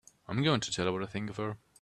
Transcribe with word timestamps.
I'm 0.27 0.41
going 0.41 0.61
to 0.61 0.71
tell 0.71 0.85
her 0.85 0.91
what 0.91 1.03
I 1.03 1.05
think 1.05 1.29
of 1.29 1.37
her! 1.37 1.57